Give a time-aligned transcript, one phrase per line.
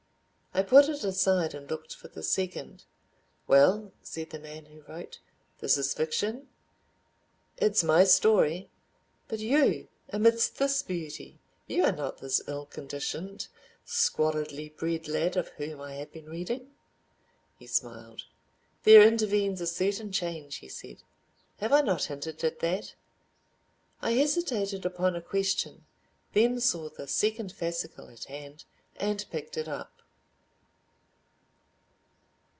[0.53, 2.83] I put it aside and looked for the second.
[3.47, 5.21] "Well?" said the man who wrote.
[5.59, 6.49] "This is fiction?"
[7.55, 8.69] "It's my story."
[9.29, 13.47] "But you— Amidst this beauty— You are not this ill conditioned,
[13.87, 16.71] squalidly bred lad of whom I have been reading?"
[17.57, 18.23] He smiled.
[18.83, 21.01] "There intervenes a certain Change," he said.
[21.59, 22.95] "Have I not hinted at that?"
[24.01, 25.85] I hesitated upon a question,
[26.33, 28.65] then saw the second fascicle at hand,
[28.97, 29.93] and picked it up.)